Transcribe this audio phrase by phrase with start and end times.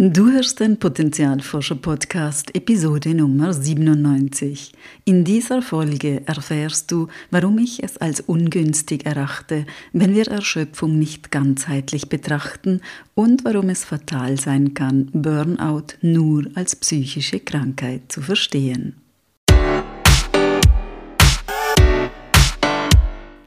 [0.00, 4.70] Du hörst den Potenzialforscher-Podcast, Episode Nummer 97.
[5.04, 11.32] In dieser Folge erfährst du, warum ich es als ungünstig erachte, wenn wir Erschöpfung nicht
[11.32, 12.80] ganzheitlich betrachten
[13.16, 19.07] und warum es fatal sein kann, Burnout nur als psychische Krankheit zu verstehen.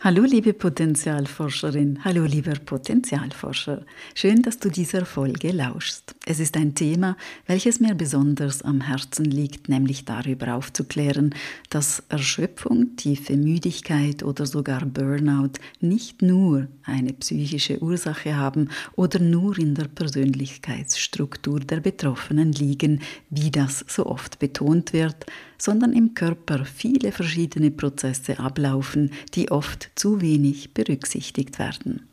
[0.00, 3.84] Hallo liebe Potenzialforscherin, hallo lieber Potenzialforscher.
[4.14, 6.14] Schön, dass du dieser Folge lauschst.
[6.24, 7.16] Es ist ein Thema,
[7.48, 11.34] welches mir besonders am Herzen liegt, nämlich darüber aufzuklären,
[11.68, 19.58] dass Erschöpfung, tiefe Müdigkeit oder sogar Burnout nicht nur eine psychische Ursache haben oder nur
[19.58, 25.26] in der Persönlichkeitsstruktur der Betroffenen liegen, wie das so oft betont wird,
[25.58, 32.08] sondern im Körper viele verschiedene Prozesse ablaufen, die oft zu wenig berücksichtigt werden.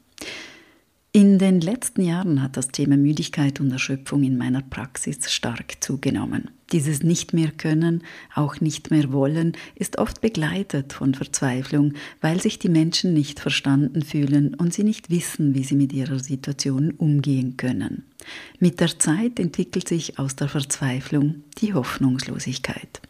[1.16, 6.50] In den letzten Jahren hat das Thema Müdigkeit und Erschöpfung in meiner Praxis stark zugenommen.
[6.74, 12.60] Dieses Nicht mehr können, auch nicht mehr wollen, ist oft begleitet von Verzweiflung, weil sich
[12.60, 17.56] die Menschen nicht verstanden fühlen und sie nicht wissen, wie sie mit ihrer Situation umgehen
[17.56, 18.04] können.
[18.60, 23.02] Mit der Zeit entwickelt sich aus der Verzweiflung die Hoffnungslosigkeit.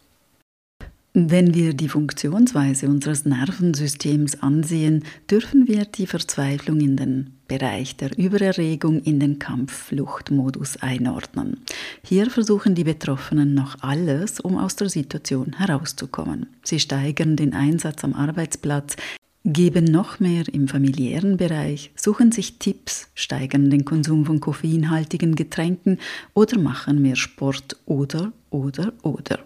[1.17, 8.17] Wenn wir die Funktionsweise unseres Nervensystems ansehen, dürfen wir die Verzweiflung in den Bereich der
[8.17, 11.61] Übererregung in den Kampffluchtmodus einordnen.
[12.03, 16.47] Hier versuchen die Betroffenen noch alles, um aus der Situation herauszukommen.
[16.63, 18.97] Sie steigern den Einsatz am Arbeitsplatz,
[19.45, 25.97] geben noch mehr im familiären Bereich, suchen sich Tipps, steigern den Konsum von koffeinhaltigen Getränken
[26.33, 29.39] oder machen mehr Sport oder, oder, oder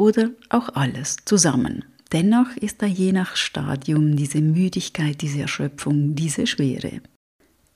[0.00, 1.84] oder auch alles zusammen.
[2.10, 7.02] Dennoch ist da je nach Stadium diese Müdigkeit, diese Erschöpfung, diese Schwere.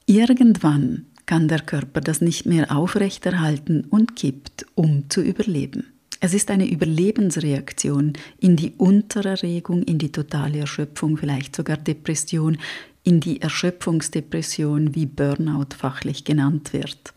[0.07, 5.85] Irgendwann kann der Körper das nicht mehr aufrechterhalten und kippt, um zu überleben.
[6.21, 12.57] Es ist eine Überlebensreaktion in die Untererregung, in die totale Erschöpfung, vielleicht sogar Depression,
[13.03, 17.13] in die Erschöpfungsdepression, wie Burnout fachlich genannt wird.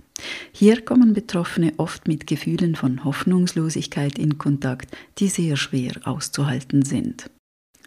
[0.51, 7.29] Hier kommen Betroffene oft mit Gefühlen von Hoffnungslosigkeit in Kontakt, die sehr schwer auszuhalten sind.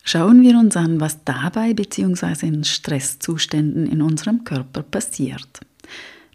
[0.02, 2.46] Schauen wir uns an, was dabei bzw.
[2.46, 5.60] in Stresszuständen in unserem Körper passiert.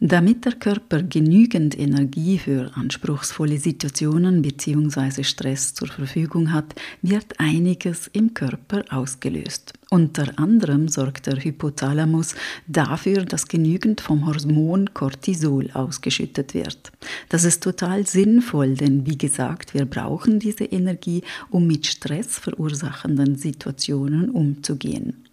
[0.08, 5.24] Damit der Körper genügend Energie für anspruchsvolle Situationen bzw.
[5.24, 9.74] Stress zur Verfügung hat, wird einiges im Körper ausgelöst.
[9.90, 12.36] Unter anderem sorgt der Hypothalamus
[12.68, 16.92] dafür, dass genügend vom Hormon Cortisol ausgeschüttet wird.
[17.30, 23.38] Das ist total sinnvoll, denn wie gesagt, wir brauchen diese Energie, um mit Stress verursachenden
[23.38, 25.25] Situationen umzugehen.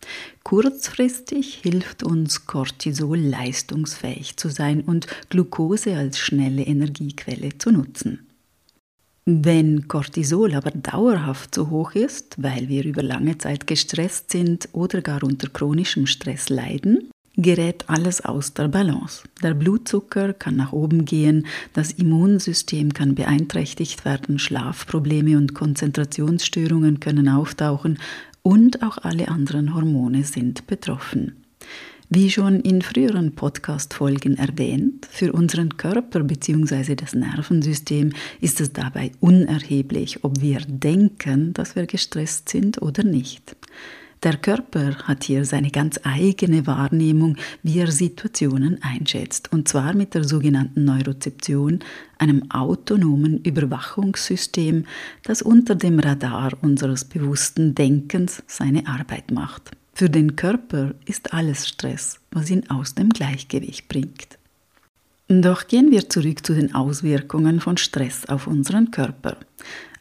[0.43, 8.27] Kurzfristig hilft uns Cortisol leistungsfähig zu sein und Glucose als schnelle Energiequelle zu nutzen.
[9.25, 15.01] Wenn Cortisol aber dauerhaft zu hoch ist, weil wir über lange Zeit gestresst sind oder
[15.01, 19.23] gar unter chronischem Stress leiden, gerät alles aus der Balance.
[19.43, 27.29] Der Blutzucker kann nach oben gehen, das Immunsystem kann beeinträchtigt werden, Schlafprobleme und Konzentrationsstörungen können
[27.29, 27.99] auftauchen
[28.43, 31.45] und auch alle anderen Hormone sind betroffen.
[32.15, 36.95] Wie schon in früheren Podcast-Folgen erwähnt, für unseren Körper bzw.
[36.95, 43.57] das Nervensystem ist es dabei unerheblich, ob wir denken, dass wir gestresst sind oder nicht.
[44.23, 50.15] Der Körper hat hier seine ganz eigene Wahrnehmung, wie er Situationen einschätzt, und zwar mit
[50.15, 51.81] der sogenannten Neurozeption,
[52.19, 54.85] einem autonomen Überwachungssystem,
[55.25, 59.73] das unter dem Radar unseres bewussten Denkens seine Arbeit macht.
[59.93, 64.39] Für den Körper ist alles Stress, was ihn aus dem Gleichgewicht bringt.
[65.27, 69.37] Doch gehen wir zurück zu den Auswirkungen von Stress auf unseren Körper.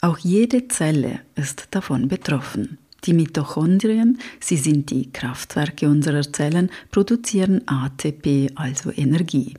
[0.02, 2.78] Auch jede Zelle ist davon betroffen.
[3.06, 9.56] Die Mitochondrien, sie sind die Kraftwerke unserer Zellen, produzieren ATP, also Energie.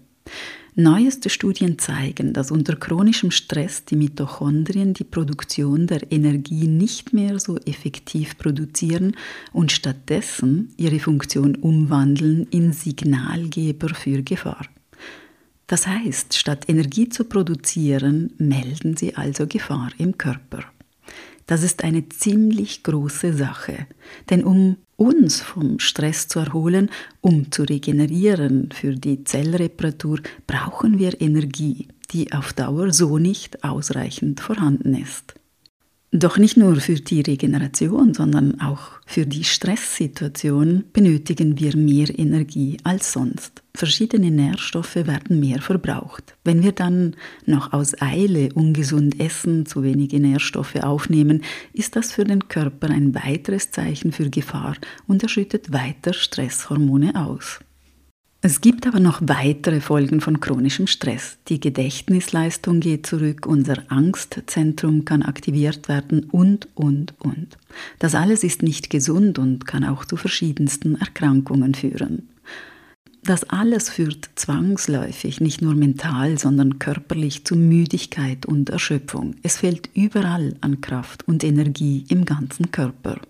[0.75, 7.39] Neueste Studien zeigen, dass unter chronischem Stress die Mitochondrien die Produktion der Energie nicht mehr
[7.39, 9.15] so effektiv produzieren
[9.53, 14.67] und stattdessen ihre Funktion umwandeln in Signalgeber für Gefahr.
[15.67, 20.65] Das heißt, statt Energie zu produzieren, melden sie also Gefahr im Körper.
[21.53, 23.87] Das ist eine ziemlich große Sache.
[24.31, 26.89] Denn um uns vom Stress zu erholen,
[27.21, 34.41] um zu regenerieren für die Zellreparatur, brauchen wir Energie, die auf Dauer so nicht ausreichend
[34.41, 35.35] vorhanden ist.
[36.11, 42.79] Doch nicht nur für die Regeneration, sondern auch für die Stresssituation benötigen wir mehr Energie
[42.83, 43.62] als sonst.
[43.75, 46.37] Verschiedene Nährstoffe werden mehr verbraucht.
[46.45, 47.17] Wenn wir dann
[47.47, 51.43] noch aus Eile ungesund essen, zu wenige Nährstoffe aufnehmen,
[51.73, 54.77] ist das für den Körper ein weiteres Zeichen für Gefahr
[55.07, 57.61] und er schüttet weiter Stresshormone aus.
[58.45, 61.39] Es gibt aber noch weitere Folgen von chronischem Stress.
[61.49, 67.57] Die Gedächtnisleistung geht zurück, unser Angstzentrum kann aktiviert werden und, und, und.
[68.01, 72.29] Das alles ist nicht gesund und kann auch zu verschiedensten Erkrankungen führen.
[73.25, 79.37] Das alles führt zwangsläufig, nicht nur mental, sondern körperlich zu Müdigkeit und Erschöpfung.
[79.45, 83.21] Es fehlt überall an Kraft und Energie im ganzen Körper.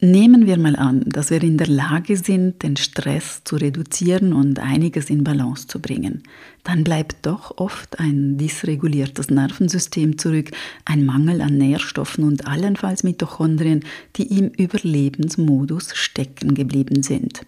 [0.00, 4.60] Nehmen wir mal an, dass wir in der Lage sind, den Stress zu reduzieren und
[4.60, 6.22] einiges in Balance zu bringen.
[6.62, 10.50] Dann bleibt doch oft ein dysreguliertes Nervensystem zurück,
[10.84, 13.84] ein Mangel an Nährstoffen und allenfalls Mitochondrien,
[14.16, 17.46] die im Überlebensmodus stecken geblieben sind.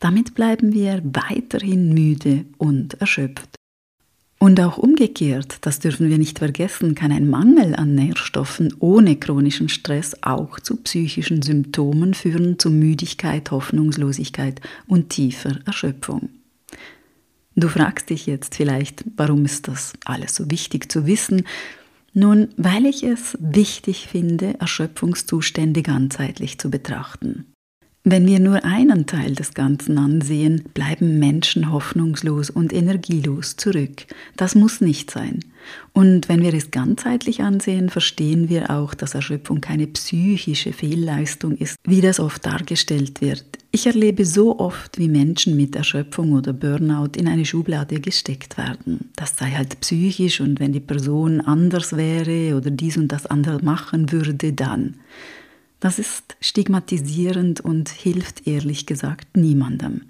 [0.00, 3.48] Damit bleiben wir weiterhin müde und erschöpft.
[4.42, 9.68] Und auch umgekehrt, das dürfen wir nicht vergessen, kann ein Mangel an Nährstoffen ohne chronischen
[9.68, 16.30] Stress auch zu psychischen Symptomen führen, zu Müdigkeit, Hoffnungslosigkeit und tiefer Erschöpfung.
[17.54, 21.44] Du fragst dich jetzt vielleicht, warum ist das alles so wichtig zu wissen?
[22.12, 27.51] Nun, weil ich es wichtig finde, Erschöpfungszustände ganzheitlich zu betrachten.
[28.04, 34.06] Wenn wir nur einen Teil des Ganzen ansehen, bleiben Menschen hoffnungslos und energielos zurück.
[34.36, 35.38] Das muss nicht sein.
[35.92, 41.76] Und wenn wir es ganzheitlich ansehen, verstehen wir auch, dass Erschöpfung keine psychische Fehlleistung ist,
[41.84, 43.44] wie das oft dargestellt wird.
[43.70, 49.10] Ich erlebe so oft, wie Menschen mit Erschöpfung oder Burnout in eine Schublade gesteckt werden.
[49.14, 53.62] Das sei halt psychisch und wenn die Person anders wäre oder dies und das andere
[53.62, 54.96] machen würde, dann.
[55.78, 60.02] Das ist stigmatisierend und hilft ehrlich gesagt niemandem.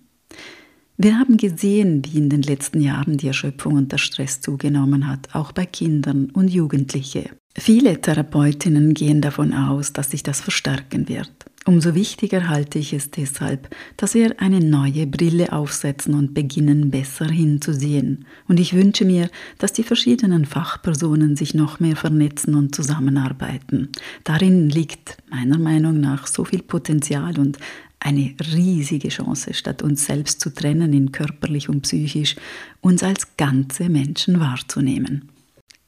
[0.97, 5.35] Wir haben gesehen, wie in den letzten Jahren die Erschöpfung und der Stress zugenommen hat,
[5.35, 7.31] auch bei Kindern und Jugendlichen.
[7.57, 11.31] Viele Therapeutinnen gehen davon aus, dass sich das verstärken wird.
[11.65, 17.27] Umso wichtiger halte ich es deshalb, dass wir eine neue Brille aufsetzen und beginnen besser
[17.27, 18.25] hinzusehen.
[18.49, 23.91] Und ich wünsche mir, dass die verschiedenen Fachpersonen sich noch mehr vernetzen und zusammenarbeiten.
[24.25, 27.59] Darin liegt meiner Meinung nach so viel Potenzial und
[28.01, 32.35] eine riesige Chance, statt uns selbst zu trennen in körperlich und psychisch,
[32.81, 35.32] uns als ganze Menschen wahrzunehmen.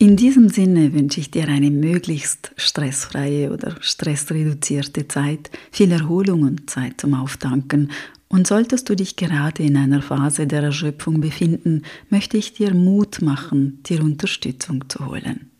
[0.04, 6.68] In diesem Sinne wünsche ich dir eine möglichst stressfreie oder stressreduzierte Zeit, viel Erholung und
[6.68, 7.90] Zeit zum Auftanken.
[8.28, 13.22] Und solltest du dich gerade in einer Phase der Erschöpfung befinden, möchte ich dir Mut
[13.22, 15.50] machen, dir Unterstützung zu holen.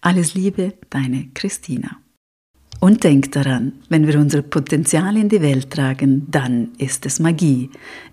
[0.00, 1.98] Alles Liebe, deine Christina.
[2.80, 7.68] Und denk daran, wenn wir unser Potenzial in die Welt tragen, dann ist es Magie.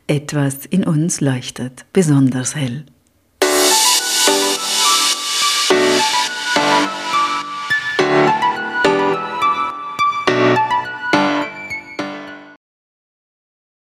[0.08, 2.84] Etwas in uns leuchtet besonders hell.